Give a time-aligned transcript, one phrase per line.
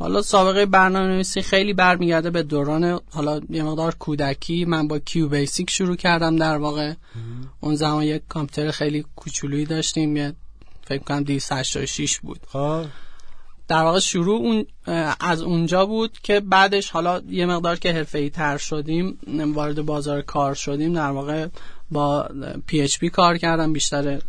[0.03, 4.65] حالا سابقه برنامه نویسی خیلی برمیگرده به دوران حالا یه مقدار کودکی.
[4.65, 6.95] من با کیو بیسیک شروع کردم در واقع.
[7.61, 10.17] اون زمان یک کامپیوتر خیلی کوچولویی داشتیم.
[10.17, 10.33] یه
[10.87, 12.41] فکر کنم 286 بود.
[12.49, 12.85] خب.
[13.69, 14.67] در واقع شروع اون
[15.21, 19.19] از اونجا بود که بعدش حالا یه مقدار که حرفه‌ای تر شدیم
[19.55, 20.93] وارد بازار کار شدیم.
[20.93, 21.47] در واقع
[21.91, 22.29] با
[22.67, 23.73] PHP کار کردم.
[23.73, 24.21] بیشتر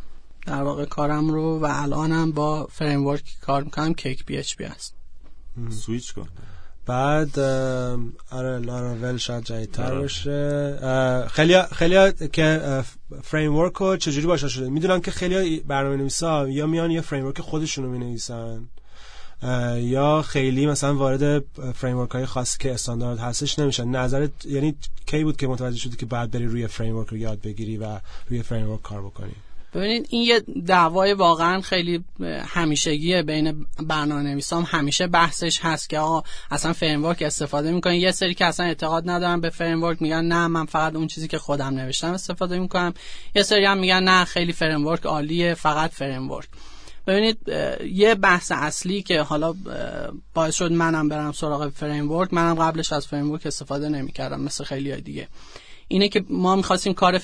[0.46, 3.94] در واقع کارم رو و الانم با framework کار می‌کنم.
[3.94, 5.03] CakePHP هست.
[5.70, 6.28] سویچ کن.
[6.86, 7.40] بعد
[8.32, 11.28] آره لاراول شاید جدیدتر باشه.
[11.32, 12.84] خیلی خیلی که
[13.24, 17.90] framework رو چجوری باشه شده؟ می‌دونم که خیلی برنامه نویسا یا میان یه framework خودشونو
[17.90, 18.68] می نویسن
[19.78, 21.44] یا خیلی مثلا وارد
[21.76, 23.88] فریم ورک های خاصی که استاندارد هستش نمیشن.
[23.88, 27.42] نظرت یعنی کی بود که متوجه شدی که بعد بری روی فریم ورک رو یاد
[27.42, 28.00] بگیری و
[28.30, 29.36] روی فریم ورک کار بکنی؟
[29.76, 32.04] ببینید این یه دعوای واقعا خیلی
[32.46, 38.34] همیشگیه بین برنامه نویسام همیشه بحثش هست که آقا اصلا فریم استفاده می‌کنن یه سری
[38.34, 42.14] که اصلا اعتقاد ندارن به فریم میگن نه من فقط اون چیزی که خودم نوشتم
[42.14, 42.94] استفاده می‌کنم.
[43.36, 46.30] یه سری هم میگن نه خیلی فریم عالیه فقط فریم
[47.08, 47.38] ببینید
[47.94, 49.56] یه بحث اصلی که حالا
[50.34, 55.28] باعث شد منم برم سراغ فریم منم قبلش از فریم استفاده نمی‌کردم مثل خیلی دیگه.
[55.88, 57.22] اینه که ما می‌خواستیم کار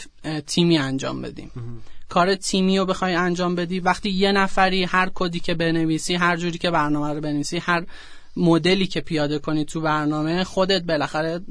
[0.48, 1.52] تیمی انجام بدیم.
[2.10, 6.58] کار تیمی رو بخوای انجام بدی وقتی یه نفری هر کدی که بنویسی هر جوری
[6.58, 7.86] که برنامه رو بنویسی هر
[8.36, 11.42] مدلی که پیاده کنی تو برنامه خودت بالاخره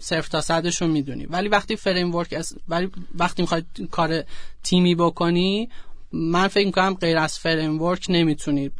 [0.00, 1.26] صرف تا صدش رو می‌دونی.
[1.26, 4.24] ولی وقتی فریم ورک ولی وقتی می‌خوای کار
[4.62, 5.68] تیمی بکنی
[6.12, 8.70] من فکر می‌کنم غیر از فریم ورک نمی‌تونی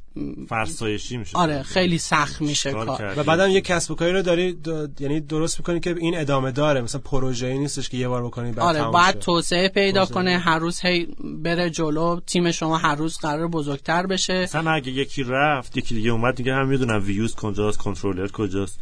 [0.48, 1.38] فرسایشی میشه.
[1.38, 3.14] آره خیلی سخت میشه کار.
[3.16, 4.58] و بعدم یه کسب و کاری رو داری
[5.00, 8.52] یعنی درست می‌کنی که این ادامه داره مثلا پروژه ای نیستش که یه بار بکنی
[8.52, 11.08] بعد آره بعد توسعه پیدا کنه هر روز هی
[11.42, 14.42] بره جلو تیم شما هر روز قرار بزرگتر بشه.
[14.42, 18.80] مثلا اگه یکی رفت یکی دیگه اومد دیگه هم می‌دونن ویوز کجاست کنترلر کجاست.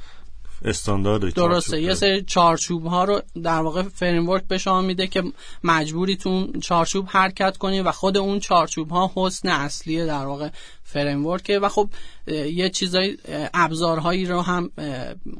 [0.64, 1.82] استاندارد درسته.
[1.82, 5.22] یه سری چارچوب ها رو در واقع فریم ورک به شما میده که
[5.64, 10.48] مجبوری تو چارچوب حرکت کنی و خود اون چارچوب ها حسن اصلیه در واقع
[10.82, 11.90] فریم ورکه و خب
[12.26, 13.18] یه چیزای
[13.54, 14.70] ابزارهایی رو هم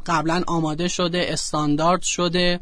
[0.07, 2.61] قبلا آماده شده استاندارد شده.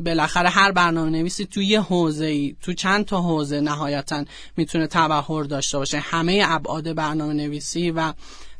[0.00, 4.24] بالاخره هر برنامه نویسی تو یه حوزه ای تو چند تا حوزه نهایتا
[4.56, 5.98] می‌تونه تبهر داشته باشه.
[5.98, 8.12] همه ابعاد برنامه نویسی و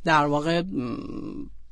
[0.05, 0.63] در واقع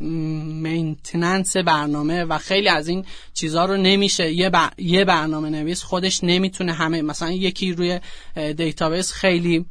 [0.02, 3.04] maintenance برنامه و خیلی از این
[3.34, 4.32] چیزها رو نمیشه.
[4.32, 8.00] یه, یه برنامه نویس خودش نمی‌تونه همه مثلا یکی روی
[8.56, 9.66] database خیلی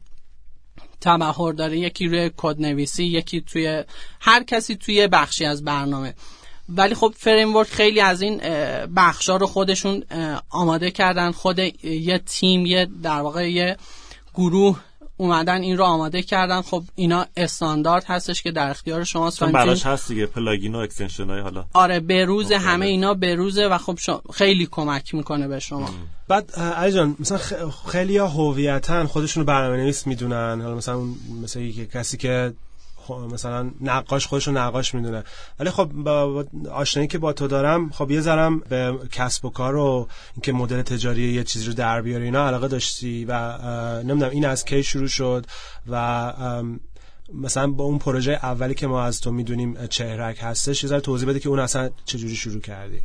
[1.02, 3.84] تبحر داره یکی روی کد نویسی یکی توی
[4.20, 6.14] هر کسی توی بخشی از برنامه.
[6.70, 8.38] ولی خب فریم خیلی از این
[8.96, 10.04] بخشا رو خودشون
[10.50, 11.32] آماده کردن.
[11.32, 13.78] خود یه تیم یه در واقع یه
[14.34, 14.80] گروه
[15.22, 16.62] اومدن این رو آماده کردن.
[16.62, 19.44] خب اینا استاندارد هستش که در اختیار شماست.
[19.44, 21.66] براش هست دیگه plugin و extension های حالا.
[21.74, 24.00] آره بروز همه اینا بروزه و خب
[24.34, 25.88] خیلی کمک می‌کنه به شما.
[25.88, 25.94] ام.
[26.28, 27.40] بعد علی جان مثلا
[27.88, 30.62] خیلی ها هویت خودشون برنامه نویس می‌دونن.
[30.62, 31.00] حالا مثلا
[31.44, 31.64] مثلا
[31.94, 32.54] کسی که
[33.10, 35.24] مثلا نقاش خودش رو نقاش می‌دونه.
[35.60, 39.76] ولی خب با آشنایی که با تو دارم خب یه ذرم به کسب و کار
[39.76, 43.58] و اینکه مدل تجاری یه چیزی رو در بیاری اینا علاقه داشتی و
[44.04, 45.46] نمی‌دونم این از کی شروع شد
[45.88, 46.34] و
[47.34, 51.30] مثلا با اون پروژه اولی که ما از تو می‌دونیم چهرک هستش یه ذره توضیح
[51.30, 53.02] بده که اون اصلا چجوری شروع کردی؟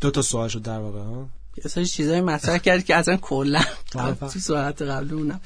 [0.00, 3.60] دو تا سوال شد در واقع ها؟ یه سری چیزایی مطرح کردی که اصلا کلا
[3.92, 5.40] تو سوالات قبل اونم.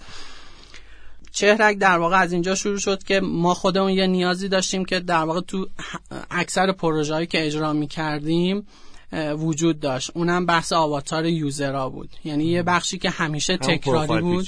[1.33, 5.25] چهرک در واقع از اینجا شروع شد که ما خودمون یه نیازی داشتیم که در
[5.25, 5.69] واقع تو
[6.31, 8.67] اکثر پروژه‌ای که اجرا می‌کردیم
[9.39, 10.11] وجود داشت.
[10.15, 12.11] اونم بحث آواتار یوزرا بود.
[12.25, 14.47] یعنی یه بخشی که همیشه تکراری بود.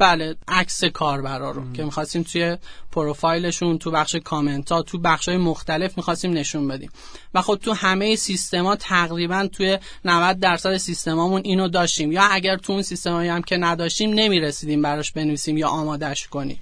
[0.00, 2.56] بله عکس کاربرا رو که می‌خواستیم توی
[2.92, 6.90] پروفایلشون تو بخش کامنت ها تو بخش های مختلف می‌خواستیم نشون بدیم.
[7.34, 12.12] و خب تو همه سیستما تقریبا توی 90 درصد سیستمامون اینو داشتیم.
[12.12, 16.60] یا اگر تو اون سیستمایی هم که نداشتیم نمی‌رسیدیم براش بنویسیم یا آمادش کنیم.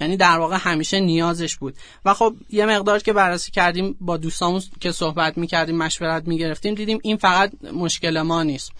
[0.00, 1.74] یعنی در واقع همیشه نیازش بود.
[2.04, 6.98] و خب یه مقدار که بررسی کردیم با دوستامون که صحبت می‌کردیم مشورت می‌گرفتیم دیدیم
[7.02, 8.72] این فقط مشکل ما نیست.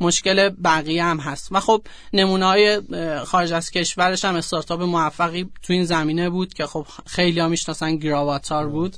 [0.00, 1.48] مشکل بقیه هم هست.
[1.52, 1.82] و خب
[2.12, 2.80] نمونه های
[3.24, 7.96] خارج از کشورش هم استارتاپ موفقی تو این زمینه بود که خب خیلی ها می‌شناسن
[7.96, 8.96] گراواتار بود.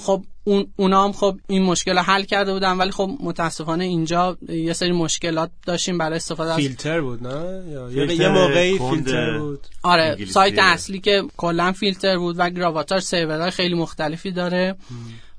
[0.00, 4.38] خب اون اونا هم خب این مشکل رو حل کرده بودن ولی خب متاسفانه اینجا
[4.48, 9.66] یه سری مشکلات داشتیم برای استفاده از فیلتر بود نه؟ یا یه موقعی فیلتر بود.
[9.82, 14.76] آره سایت اصلی که کلا فیلتر بود و گراواتار سرورهای خیلی مختلفی داره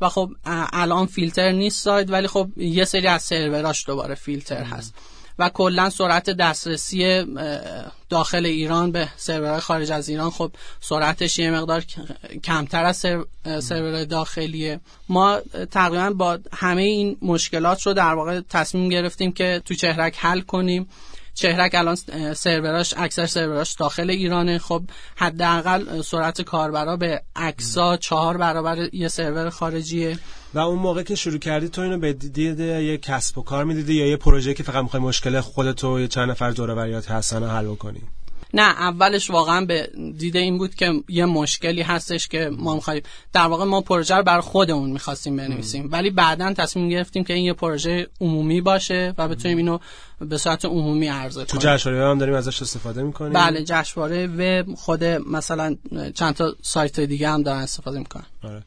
[0.01, 0.29] و خب
[0.73, 4.93] الان فیلتر نیست سایت ولی خب یه سری از سروراش دوباره فیلتر هست.
[5.39, 7.25] و کلا سرعت دسترسی
[8.09, 10.29] داخل ایران به سرورهای خارج از ایران.
[10.29, 10.51] خب
[10.81, 11.83] سرعتش یه مقدار
[12.43, 12.97] کمتر از
[13.63, 14.79] سرور داخلیه.
[15.09, 15.39] ما
[15.71, 20.89] تقریبا با همه این مشکلات رو در واقع تصمیم گرفتیم که تو چهرک حل کنیم.
[21.33, 21.95] چهرک الان
[22.33, 24.57] سروراش اکثر سروراش داخل ایرانه.
[24.57, 24.83] خب
[25.15, 30.19] حداقل سرعت کاربرا به اکسا چهار برابر یه سرور خارجیه.
[30.53, 33.93] و اون موقع که شروع کردی تو اینو به دید یه کسب و کار می‌دیدی
[33.93, 37.65] یا یه پروژه که فقط می‌خوای مشکل خودتو یه چند نفر دور بریات هستن حل
[37.65, 38.01] بکنی؟
[38.53, 43.03] نه اولش واقعا به دیده این بود که یه مشکلی هستش که ما می‌خوایم
[43.33, 45.89] در واقع ما پروژه رو بر خودمون می‌خواستیم بنویسیم.
[45.91, 49.79] ولی بعدا تصمیم گرفتیم که این یه پروژه عمومی باشه و بتونیم اینو
[50.19, 51.61] به صورت عمومی عرضه کنیم.
[51.61, 55.75] تو جشنواره هم داریم ازش استفاده می‌کنیم؟ بله جشنواره و خود مثلا
[56.15, 58.25] چند تا سایت دیگه هم دارن استفاده می‌کنن.
[58.43, 58.63] آره.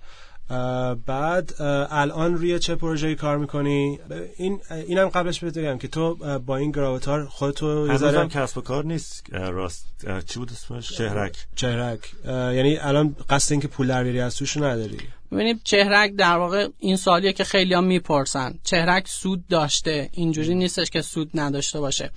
[1.06, 1.54] بعد
[1.90, 3.98] الان روی چه پروژه‌ای کار می‌کنی؟
[4.37, 9.25] این اینم قبلش بگم که تو با این گراوتار خودتو یه کسب و کار نیست.
[9.32, 9.87] راست.
[10.26, 11.46] چی بود اسمش؟ چهرک.
[11.56, 12.00] چهرک.
[12.26, 14.98] یعنی الان قصد اینکه پول در بیاری از توش نداری.
[15.32, 18.54] ببینید چهرک در واقع این سوالیه که خیلی ها می‌پرسن.
[18.64, 20.08] چهرک سود داشته.
[20.12, 22.10] اینجوری نیستش که سود نداشته باشه.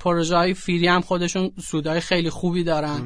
[0.00, 3.00] پروژه های فیری هم خودشون سودهای خیلی خوبی دارن.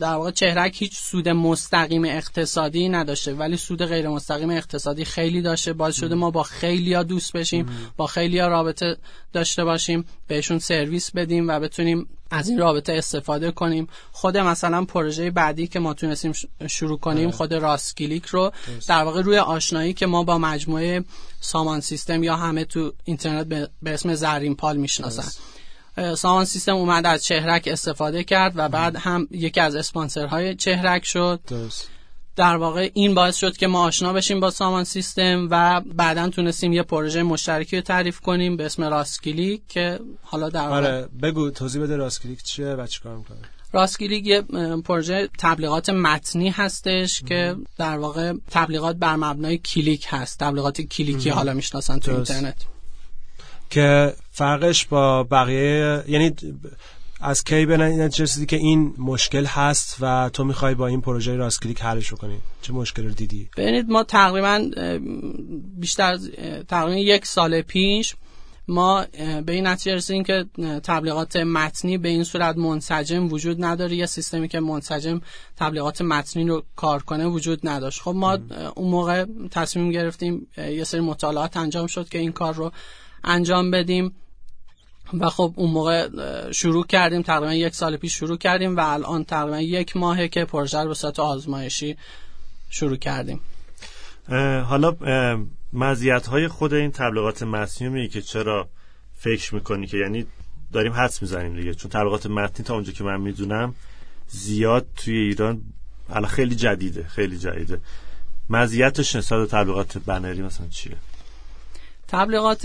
[0.00, 5.72] در واقع چهرک هیچ سود مستقیم اقتصادی نداشته ولی سود غیر مستقیم اقتصادی خیلی داشته.
[5.72, 7.66] باز شده ما با خیلی ها دوست بشیم
[7.96, 8.96] با خیلی ها رابطه
[9.32, 13.88] داشته باشیم بهشون سرویس بدیم و بتونیم از این رابطه استفاده کنیم.
[14.12, 16.32] خود مثلا پروژه بعدی که ما تونستیم
[16.68, 17.36] شروع کنیم آره.
[17.36, 18.52] خود راستکلیک رو
[18.88, 21.04] در واقع روی آشنایی که ما با مجموعه
[21.40, 23.46] سامان سیستم یا همه تو اینترنت
[23.82, 25.32] به اسم زرین پال می‌شناسن
[26.16, 31.40] سامان سیستم اومد از چهرک استفاده کرد و بعد هم یکی از اسپانسرهای چهرک شد.
[32.36, 36.72] در واقع این باعث شد که ما آشنا بشیم با سامان سیستم و بعدا تونستیم
[36.72, 41.50] یه پروژه مشترکی رو تعریف کنیم به اسم راسکلیک که حالا در واقع آره بگو
[41.50, 43.38] توضیح بده راسکلیک چیه و چیکار می‌کنه.
[43.72, 44.42] راسکلیک یه
[44.84, 50.38] پروژه تبلیغات متنی هستش که در واقع تبلیغات بر مبنای کلیک هست.
[50.38, 52.56] تبلیغات کلیکی حالا می‌شناسن تو اینترنت.
[53.70, 56.34] که فرقش با بقیه یعنی
[57.20, 61.62] از کی به نتیجه که این مشکل هست و تو می‌خوای با این پروژه راست
[61.62, 64.70] کلیک حلش کنی چه مشکل رو دیدی؟ ببینید ما تقریبا
[65.78, 66.18] بیشتر
[66.68, 68.14] تقریبا یک سال پیش
[68.68, 69.04] ما
[69.46, 70.44] به این نتیجه رسیدیم که
[70.82, 73.96] تبلیغات متنی به این صورت منسجم وجود نداره.
[73.96, 75.20] یه سیستمی که منسجم
[75.56, 78.00] تبلیغات متنی رو کار کنه وجود نداشت.
[78.00, 78.38] خب ما
[78.76, 82.72] اون موقع تصمیم گرفتیم یه سری مطالعات انجام شد که این کار رو
[83.24, 84.14] انجام بدیم.
[85.20, 86.08] و خب اون موقع
[86.52, 90.78] شروع کردیم تقریبا یک سال پیش شروع کردیم و الان تقریبا یک ماهه که پروژه
[90.78, 91.96] رو به صورت آزمایشی
[92.70, 93.40] شروع کردیم.
[94.64, 94.96] حالا
[95.72, 97.42] مزیت های خود این تبلیغات
[97.80, 98.68] میگه که چرا
[99.18, 100.26] فکر می‌کنی که یعنی
[100.72, 103.74] داریم حدس می‌زنیم دیگه؟ چون تبلیغات متنی تا اونجا که من می‌دونم
[104.28, 105.62] زیاد توی ایران
[106.08, 107.80] حالا خیلی جدیده خیلی جدیده.
[108.50, 110.96] مزیتش نسبت تبلیغات بنری مثلا چیه؟
[112.10, 112.64] تبلیغات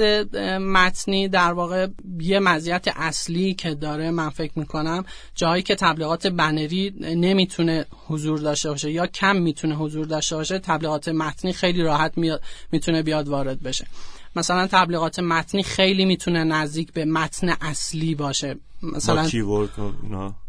[0.60, 1.88] متنی در واقع
[2.20, 8.70] یه مزیت اصلی که داره من فکر می‌کنم جایی که تبلیغات بنری نمی‌تونه حضور داشته
[8.70, 12.14] باشه یا کم می‌تونه حضور داشته باشه تبلیغات متنی خیلی راحت
[12.72, 13.88] می‌تونه بیاد وارد بشه.
[14.36, 18.56] مثلا تبلیغات متنی خیلی می‌تونه نزدیک به متن اصلی باشه.
[18.84, 19.70] مثلا کیورد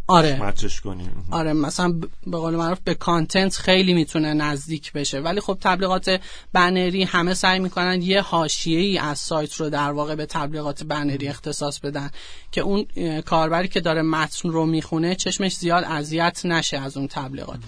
[0.09, 0.43] آره.
[0.43, 1.25] مچش کنیم.
[1.31, 5.21] آره مثلا به قول معروف به کانتنت خیلی می‌تونه نزدیک بشه.
[5.21, 6.21] ولی خب تبلیغات
[6.53, 11.29] بنری همه سعی می‌کنن یه حاشیه ای از سایت رو در واقع به تبلیغات بنری
[11.29, 12.11] اختصاص بدن
[12.53, 12.87] که اون
[13.21, 17.59] کاربری که داره متن رو می‌خونه چشمش زیاد اذیت نشه از اون تبلیغات.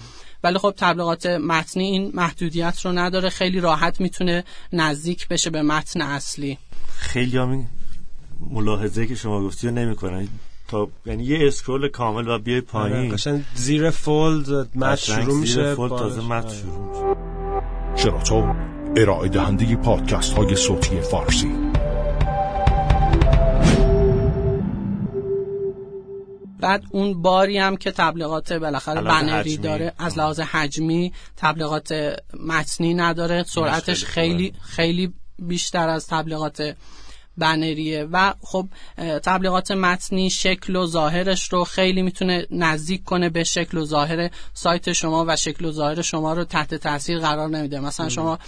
[0.45, 3.31] ولی خب تبلیغات متنی این محدودیت رو نداره.
[3.31, 6.59] خیلی راحت می‌تونه نزدیک بشه به متن اصلی.
[6.99, 7.67] خیلی
[8.51, 10.29] ملاحظه که شما گفتی رو نمی‌کنن.
[10.69, 15.65] تا یعنی یه اسکرول کامل و بیای پایین آره، قشنگ زیر فولد متن شروع میشه
[15.65, 15.91] زیر فولد.
[15.91, 16.57] تازه متن آره.
[16.57, 18.55] شروع میشه شراطو
[18.97, 21.53] ارائه دهنده پادکست های صوتی فارسی
[26.61, 29.57] بعد اون باری هم که تبلیغات بالاخره بنری حجمی.
[29.57, 36.77] داره از لحاظ حجمی تبلیغات متنی نداره سرعتش خیلی خیلی بیشتر از تبلیغات
[37.39, 38.69] بنریه و خب
[38.99, 44.93] تبلیغات متنی شکل و ظاهرش رو خیلی می‌تونه نزدیک کنه به شکل و ظاهر سایت
[44.93, 47.81] شما و شکل و ظاهر شما رو تحت تاثیر قرار نمیده.
[47.81, 48.39] مثلا شما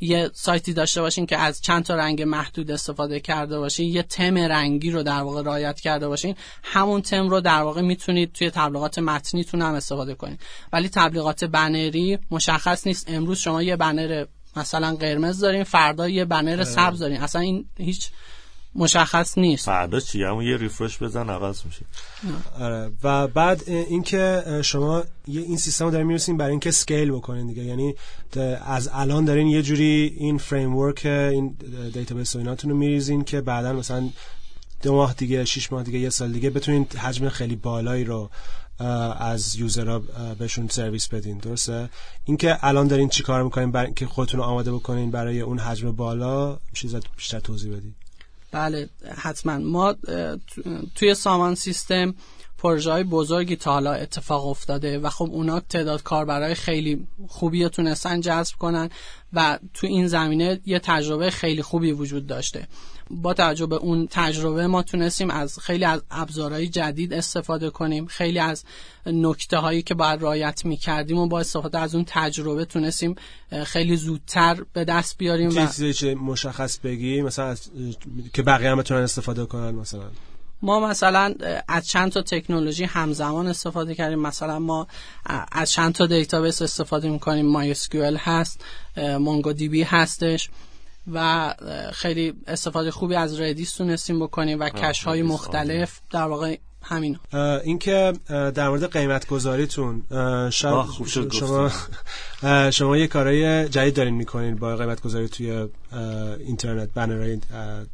[0.00, 4.38] یه سایتی داشته باشین که از چند تا رنگ محدود استفاده کرده باشین یه تم
[4.38, 8.98] رنگی رو در واقع رعایت کرده باشین همون تم رو در واقع می‌تونید توی تبلیغات
[8.98, 10.40] متنیتون هم استفاده کنید
[10.72, 13.10] ولی تبلیغات بنری مشخص نیست.
[13.10, 14.24] امروز شما یه بنر
[14.56, 17.20] مثلا قرمز دارین فردا یه بنر سبز دارین.
[17.20, 18.10] اصلا این هیچ
[18.76, 19.66] مشخص نیست.
[19.66, 21.84] فردا چی؟ همون یه refresh بزن عوض میشه.
[22.60, 22.90] آره.
[23.02, 27.64] و بعد اینکه شما یه این سیستم رو دارین می‌رسین برای اینکه scale بکنین دیگه.
[27.64, 27.94] یعنی
[28.66, 31.56] از الان دارین یه جوری این framework این
[31.94, 34.08] database و ایناتون رو میریزین که بعدا مثلا
[34.82, 38.30] دو ماه دیگه شش ماه دیگه یه سال دیگه بتونین حجم خیلی بالایی رو
[39.18, 40.02] از یوزرها
[40.38, 41.38] بهشون سرویس بدین.
[41.38, 41.90] درسته؟
[42.24, 45.92] اینکه الان دارین چی کار می‌کنین برای که خودتون رو آماده بکنین برای اون حجم
[45.92, 47.94] بالا چیزا بیشتر توضیح بدین.
[48.56, 49.58] بله حتما.
[49.58, 49.96] ما
[50.94, 52.14] توی سامان سیستم
[52.58, 57.68] پروژه های بزرگی تا حالا اتفاق افتاده و خب اونا تعداد کاربرای خیلی خوبی رو
[57.68, 58.90] تونستن جذب کنن
[59.32, 62.66] و تو این زمینه یه تجربه خیلی خوبی وجود داشته.
[63.10, 68.38] با توجه به اون تجربه ما تونستیم از خیلی از ابزارهای جدید استفاده کنیم خیلی
[68.38, 68.64] از
[69.06, 73.14] نکته هایی که باید رعایت می کردیم و با استفاده از اون تجربه تونستیم
[73.64, 77.70] خیلی زودتر به دست بیاریم چه و چیزی مشخص بگی مثلا از-
[78.32, 80.10] که بقیه هم بتونن استفاده کنن مثلا.
[80.62, 81.34] ما مثلا
[81.68, 84.18] از چند تا تکنولوژی همزمان استفاده کردیم.
[84.18, 84.86] مثلا ما
[85.52, 87.46] از چند تا database استفاده می‌کنیم.
[87.46, 87.74] مای
[88.16, 88.64] هست
[88.96, 90.50] MongoDB هستش
[91.12, 91.54] و
[91.92, 97.18] خیلی استفاده خوبی از Redis تونستیم بکنیم و cache های مختلف در واقع همین
[97.64, 100.02] اینکه در مورد قیمت گذاریتون
[100.86, 101.70] خوب شد شما
[102.42, 105.68] اه، شما یه کارهای جدید دارین می‌کنین با قیمت گذاری توی
[106.38, 107.40] اینترنت بنرهای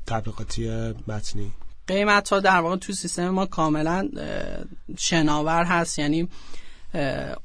[0.07, 0.71] تبلیغاتی
[1.09, 1.53] متنی.
[1.87, 4.09] قیمت ها در واقع تو سیستم ما کاملا
[4.99, 5.99] شناور هست.
[5.99, 6.29] یعنی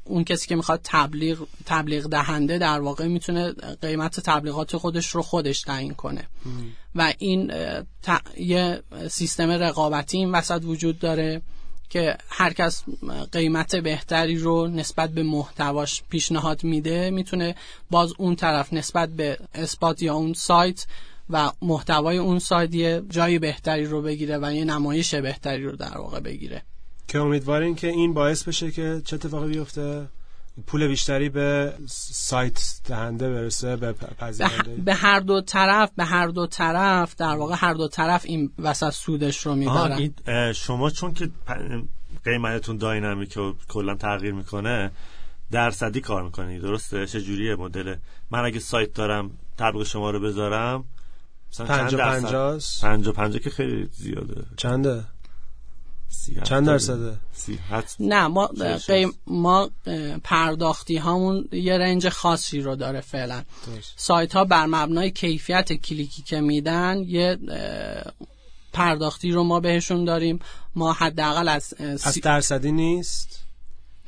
[0.03, 3.51] اون کسی که می‌خواد تبلیغ تبلیغ دهنده در واقع می‌تونه
[3.81, 6.27] قیمت تبلیغات خودش رو خودش تعیین کنه.
[6.95, 7.51] و این
[8.03, 11.41] ت- یه سیستم رقابتی این وسط وجود داره
[11.89, 12.83] که هر کس
[13.31, 17.55] قیمت بهتری رو نسبت به محتواش پیشنهاد میده می‌تونه
[17.91, 20.85] باز اون طرف نسبت به اثبات یا اون سایت
[21.29, 25.97] و محتوای اون سایت یه جای بهتری رو بگیره و یه نمایش بهتری رو در
[25.97, 26.61] واقع بگیره.
[27.07, 30.07] که امیدوارین که این باعث بشه که چه اتفاقی بیفته.
[30.67, 34.75] پول بیشتری به سایت دهنده برسه به پذیرنده.
[34.75, 38.89] به هر دو طرف به هر دو طرف در واقع هر دو طرف این وسط
[38.89, 41.29] سودش رو می‌برن اه، شما چون که
[42.23, 44.91] قیمتتون داینامیک و کلا تغییر می‌کنه
[45.51, 47.95] درصدی کار می‌کنی درسته؟ چه جوریه مدل؟
[48.31, 50.83] من اگه سایت دارم تبلیغ شما رو بذارم
[51.61, 55.03] مثلا پنجا درصد؟ پنجاست پنجا پنجا که خیلی زیاده چنده
[56.43, 56.65] چند.
[56.65, 57.17] درصده
[57.99, 58.49] نه ما
[58.87, 59.69] قیم ما
[60.23, 63.93] پرداختی هامون یه رنج خاصی رو داره فعلا درست.
[63.95, 67.37] سایت ها بر مبنای کیفیت کلیکی که میدن یه
[68.73, 70.39] پرداختی رو ما بهشون داریم
[70.75, 71.63] ما حداقل از
[71.97, 72.21] سی...
[72.21, 73.43] درصدی نیست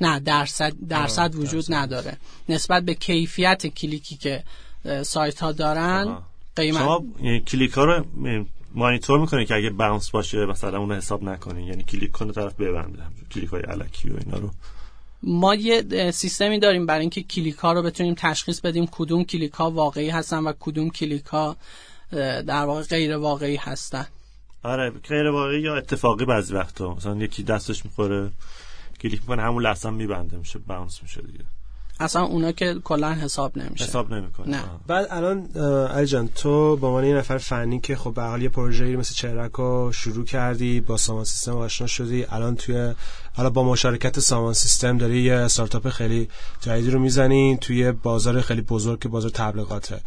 [0.00, 1.74] نه درصد درصد وجود درصد.
[1.74, 2.16] نداره
[2.48, 4.44] نسبت به کیفیت کلیکی که
[5.02, 6.18] سایت ها دارن.
[6.56, 6.78] قیمت.
[6.78, 8.04] شما اه، کلیک ها رو
[8.74, 11.66] مانیتور می‌کنی که اگه باونس باشه مثلا اون رو حساب نکنی.
[11.66, 14.50] یعنی کلیک کنه طرف ببنده کلیک های الکی و اینا رو.
[15.22, 19.70] ما یه سیستمی داریم برای اینکه کلیک ها رو بتونیم تشخیص بدیم کدوم کلیک ها
[19.70, 21.56] واقعی هستن و کدوم کلیک ها
[22.46, 24.06] در واقع غیر واقعی هستن.
[24.62, 26.94] آره غیر واقعی یا اتفاقی بعضی وقتا.
[26.94, 28.30] مثلا یکی دستش می‌خوره
[29.00, 31.44] کلیک می‌کنه همون لحظه میبنده میشه bounce میشه دیگه.
[32.00, 33.84] اصلا اونا که کلا حساب نمیشه.
[33.84, 34.48] حساب نمی‌کنه.
[34.48, 34.62] نه.
[34.86, 35.46] بعد الان
[35.86, 39.14] علی جان تو به عنوان یه نفر فنی که خب به حال یه پروژه‌ای مثل
[39.14, 42.94] چهرک رو شروع کردی با سامان سیستم آشنا شدی الان توی
[43.34, 46.28] حالا با مشارکت سامان سیستم داری یه استارتاپ خیلی
[46.60, 50.00] جدیدی رو می‌زنی توی بازار خیلی بزرگ که بازار تبلیغاته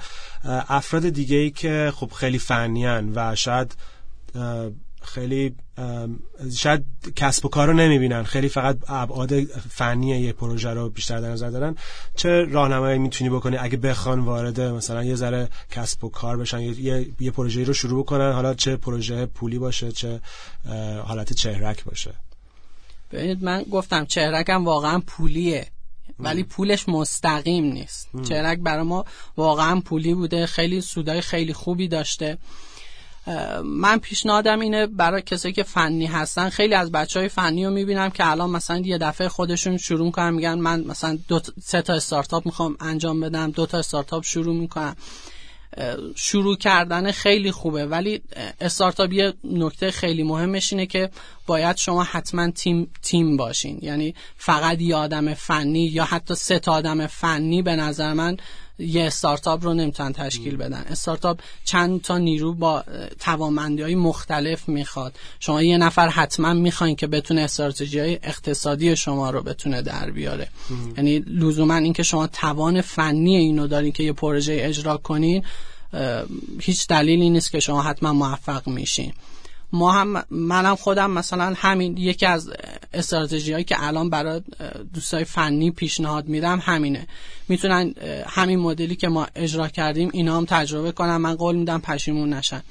[0.70, 3.76] افراد دیگه ای که خب خیلی فنی و شاید
[5.04, 5.56] خیلی
[6.56, 8.24] شاید کسب و کار رو نمی‌بینن.
[8.24, 11.76] خیلی فقط ابعاد فنی یه پروژه رو بیشتر در نظر دارن.
[12.16, 17.08] چه راهنمایی می‌تونی بکنی اگه بخوان وارد مثلا یه ذره کسب و کار بشن یه,
[17.20, 20.22] یه, پروژه رو شروع بکنن؟ حالا چه پروژه پولی باشه چه
[21.06, 22.14] حالت چهرک باشه؟
[23.12, 25.68] ببینید من گفتم چهرکم واقعا پولیه
[26.20, 28.10] ولی پولش مستقیم نیست.
[28.30, 29.06] چهرک برای ما
[29.38, 32.38] واقعا پولی بوده خیلی سودای خیلی خوبی داشته.
[33.64, 38.10] من پیشنهادم اینه برای کسایی که فنی هستن خیلی از بچه های فنی رو می‌بینم
[38.10, 42.46] که الان مثلا یه دفعه خودشون شروع کنن میگن من مثلا دو سه تا استارتاپ
[42.46, 44.96] می‌خوام انجام بدم دو تا استارتاپ شروع می‌کنم.
[46.16, 48.22] شروع کردن خیلی خوبه ولی
[48.62, 51.10] استارتاپ یه نکته خیلی مهمش اینه که
[51.48, 53.80] باید شما حتما تیم تیم باشین.
[53.82, 58.38] یعنی فقط یه آدم فنی یا حتی سه تا آدم فنی به نظر من
[58.80, 60.86] یه استارتاپ رو نمی‌تونن تشکیل بدن.
[60.90, 62.84] استارتاپ چند تا نیرو با
[63.20, 65.14] توانمندی های مختلف می‌خواد.
[65.40, 70.48] شما یه نفر حتما می‌خواین که بتونه استراتژی های اقتصادی شما رو بتونه در بیاره.
[70.98, 75.44] یعنی لزوما اینکه شما توان فنی اینو دارین که یه پروژه اجرا کنین
[76.60, 79.14] هیچ دلیلی نیست که شما حتما موفق میشین.
[79.74, 82.52] ما هم منم خودم مثلا همین یکی از
[82.94, 84.42] استراتژی هایی که الان برای
[84.94, 87.08] دوستای فنی پیشنهاد میدم همینه.
[87.50, 87.94] می‌تونن
[88.28, 91.18] همین مدلی که ما اجرا کردیم اینا هم تجربه کنن.
[91.18, 92.64] من قول میدم پشیمون نشن.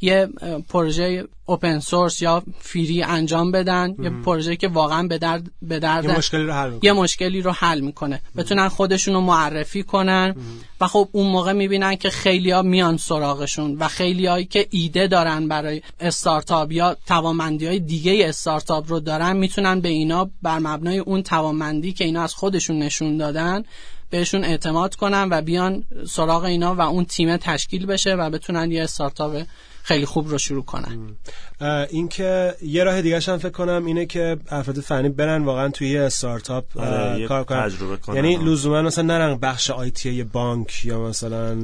[0.00, 0.28] یه
[0.68, 6.04] پروژه اوپن سورس یا فری انجام بدن یه پروژه که واقعا به درد به درد
[6.04, 6.80] یه مشکلی رو حل می‌کنه.
[6.82, 8.22] یه مشکلی رو حل می‌کنه.
[8.36, 10.34] بتونن خودشون رو معرفی کنن
[10.80, 15.06] و خب اون موقع می‌بینن که خیلی ها میان سراغشون و خیلی هایی که ایده
[15.06, 20.98] دارن برای استارتاپ یا توانمندی های دیگه استارتاپ رو دارن می‌تونن به اینا بر مبنای
[20.98, 23.64] اون توانمندی که اینا از خودشون نشون دادن
[24.10, 28.82] بهشون اعتماد کنن و بیان سراغ اینا و اون تیم تشکیل بشه و بتونن یه
[28.82, 29.42] استارتاپ
[29.86, 31.16] خیلی خوب رو شروع کنن.
[31.60, 35.68] اه، این که یه راه دیگه هم فکر کنم اینه که افراد فنی برن واقعا
[35.68, 37.68] توی یه استارتاپ آره، کار کنن.
[37.68, 38.16] تجربه کنن.
[38.16, 38.36] یعنی.
[38.36, 41.54] لزوما مثلا نرن بخش آیتی یه بانک یا مثلا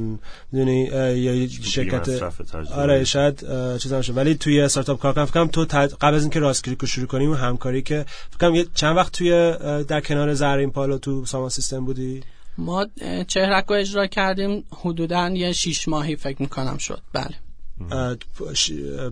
[0.51, 2.09] می‌دونی یا یه شرکت.
[2.71, 4.17] آره شاید اه، چیز هم شد.
[4.17, 5.25] ولی توی استارتاپ کار کنم.
[5.25, 8.05] فکر کنم تو تج- قبل از اینکه راست کلیک رو شروع کنیم و همکاری که
[8.29, 9.29] فکر کنم یه چند وقت توی
[9.87, 12.23] در کنار زرین پالو تو سامان سیستم بودی؟
[12.57, 12.87] ما
[13.27, 14.63] چهرک رو اجرا کردیم.
[14.83, 17.01] حدودا یه شیش ماهی فکر می‌کنم شد.
[17.13, 17.42] بله.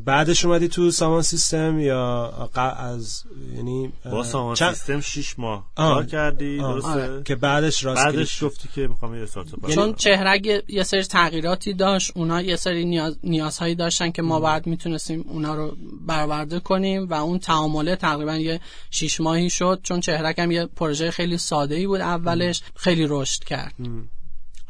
[0.05, 3.23] بعدش اومدی تو سامان سیستم یا ق- از
[3.55, 5.71] یعنی با سامان چند- سیستم 6 ماه.
[5.75, 6.57] کار کردی.
[6.57, 7.23] درسته؟ آره.
[7.23, 12.11] که بعدش راست بعدش گفتی که می‌خوام یه استارتاپ چون چهرک یه- سری تغییراتی داشت
[12.15, 15.75] اونا یه سری نیاز، نیازهایی داشتن که ما باید می‌تونستیم اونا رو
[16.07, 18.59] برآورده کنیم و اون تعامله تقریبا یه
[18.91, 23.43] شیش ماهی شد چون چهرک هم یه پروژه خیلی ساده ای بود اولش خیلی رشد
[23.43, 23.73] کرد.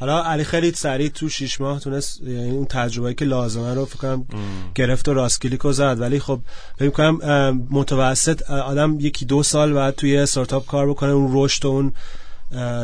[0.02, 3.98] حالا علی خیلی سریع تو شیش ماه تونست یعنی اون تجربه که لازمه رو فکر
[3.98, 4.26] کنم
[4.76, 5.98] گرفت و راست کلیک زد.
[6.00, 6.40] ولی خب
[6.80, 11.70] فکر کنم متوسط آدم یکی دو سال بعد توی استارتاپ کار بکنه اون رشد و
[11.70, 11.94] اون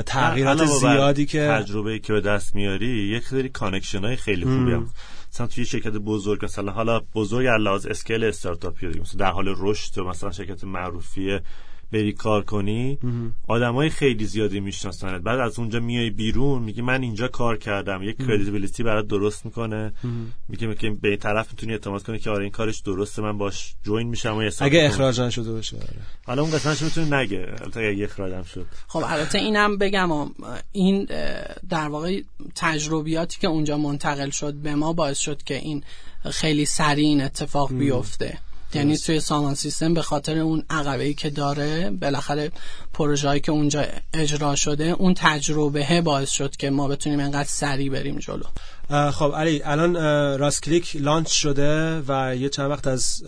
[0.04, 4.72] تغییرات علاوه زیادی که تجربه که به دست میاری یک سری connection های خیلی خوبی
[4.72, 4.90] هم.
[5.34, 10.32] مثلا توی شرکت بزرگ مثلا حالا بزرگ لحاظ scale استارتاپی مثلا در حال رشد مثلا
[10.32, 11.40] شرکت معروفی
[11.92, 13.00] بری کار کنی
[13.48, 15.22] آدمای خیلی زیادی میشناسنت.
[15.22, 18.04] بعد از اونجا میای بیرون میگی من اینجا کار کردم.
[18.04, 19.94] یک credibility برات درست می‌کنه.
[20.48, 23.76] میگه که به این طرف می‌تونی اعتماد کنی که آره این کارش درسته من باش
[23.84, 24.86] join میشم و اگه می‌کنم.
[24.86, 25.88] اخراج نشده باشه آره.
[26.26, 28.66] حالا اون قسمتش می‌تونی نگه البته اگه اخراجم شد.
[28.88, 30.36] خب البته اینم بگم ام،
[30.72, 31.06] این
[31.70, 32.22] در واقع
[32.56, 35.84] تجربیاتی که اونجا منتقل شد به ما باعث شد که این
[36.32, 38.38] خیلی سریع این اتفاق بیفته.
[38.74, 42.52] یعنی توی سامان سیستم به خاطر اون عقبه ای که داره بالاخره
[42.94, 48.20] پروژه‌ای که اونجا اجرا شده اون تجربه باعث شد که ما بتونیم انقدر سریع بریم
[48.20, 48.44] جلو.
[48.90, 49.96] خب علی الان
[50.40, 53.24] راست کلیک launch شده و یه چند وقت از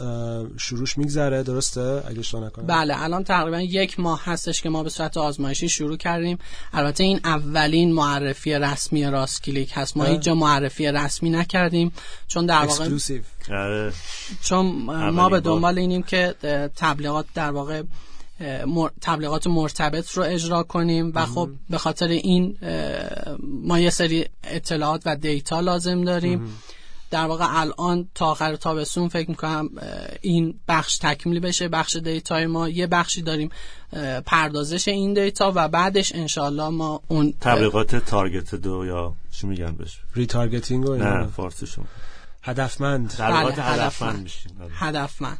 [0.57, 2.65] شروعش میگذره درسته؟ اگه اشتباه نکنم.
[2.65, 6.37] بله الان تقریبا یک ماه هستش که ما به صورت آزمایشی شروع کردیم.
[6.73, 9.97] البته این اولین معرفی رسمی راست کلیک هست.
[9.97, 10.03] ما.
[10.03, 11.91] هیچ جا معرفی رسمی نکردیم
[12.27, 13.93] چون در واقع exclusive آره.
[14.41, 14.65] چون
[15.11, 15.39] ما به.
[15.39, 16.35] دنبال اینیم که
[16.75, 17.83] تبلیغات در واقع
[19.01, 22.57] تبلیغات مرتبط رو اجرا کنیم و خب به خاطر این
[23.43, 26.55] ما یه سری اطلاعات و data لازم داریم.
[27.11, 29.69] در واقع الان تا آخر تابستون فکر می‌کنم
[30.21, 33.49] این بخش تکمیل بشه بخش data ی ما یه بخشی داریم
[34.25, 40.89] پردازش این data و بعدش انشالله ما اون تبلیغات targeted یا چی میگن بهش؟ retargeting
[40.89, 41.85] و نه فارسیشون.
[42.43, 43.09] هدفمند.
[43.09, 44.29] تبلیغات بله، هدفمند.
[44.71, 45.37] هدفمند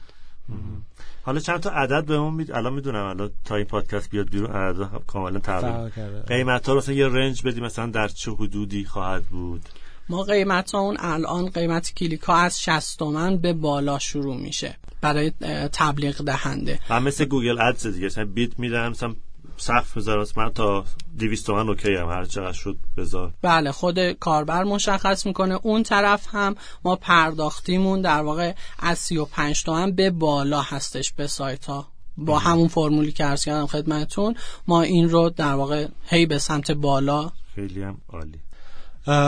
[1.30, 2.46] حالا چند تا عدد به ما می...
[2.54, 6.22] الان می‌دونم الان تا این پادکست بیاد بیرون عدد کاملا تغییر کرده.
[6.22, 9.62] قیمت ها رو مثلا یه range بدیم مثلا در چه حدودی خواهد بود؟
[10.10, 14.78] ما قیمت ها اون الان قیمت کلیک ها از 60 تومن به بالا شروع میشه.
[15.02, 15.32] برای
[15.74, 16.80] تبلیغ دهنده.
[16.90, 19.16] و مثل Google Ads دیگه مثلا bid میدم مثلا
[19.60, 20.86] سقف می‌ذارم مثلا من تا
[21.20, 23.34] 200 تومن okay ام هر چقدر شد بذار.
[23.42, 25.60] بله خود کاربر مشخص می‌کنه.
[25.64, 31.66] اون طرف هم ما پرداختیمون در واقع از 35 تومن به بالا هستش به سایت
[31.66, 31.88] ها.
[32.18, 34.36] با همون فرمولی که عرض کردم خدمتتون
[34.68, 38.40] ما این رو در واقع هی به سمت بالا خیلی هم عالی.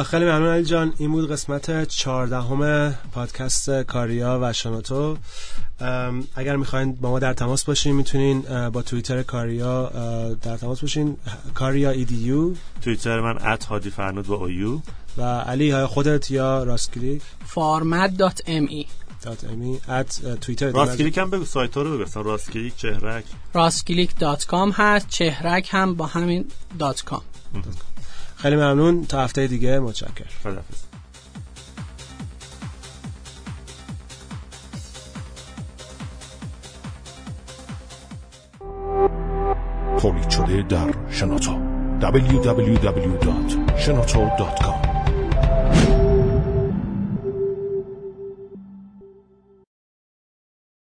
[0.03, 0.93] خیلی ممنون علی جان.
[0.97, 5.17] این بود قسمت چهاردهم پادکست کاریا و شنوتو.
[6.35, 9.89] اگر می‌خواین با ما در تماس باشین می‌تونین با توییتر کاریا
[10.41, 11.17] در تماس باشین.
[11.53, 12.53] کاریا ایدیو.
[12.81, 14.79] توییتر من ات هادی فرنود با اویو
[15.17, 18.87] و علی های خودت یا راستکلیک farmad.me دات امی
[19.89, 20.71] ات توییتر.
[20.71, 22.03] راست کلیک هم بگو سایت ها رو بگو.
[22.03, 23.25] مثلا راست کلیک چهرک.
[23.53, 26.45] راستکلیک.com هست چهرک هم با همین.
[26.79, 27.21] دات کام
[28.35, 29.05] خیلی ممنون.
[29.05, 30.27] تا هفته دیگه متشکرم.
[30.43, 30.90] خدافظ
[40.01, 41.51] تولید شده در شنوتو.
[42.01, 44.80] www.shenoto.com